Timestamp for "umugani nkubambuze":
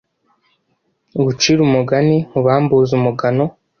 1.67-2.91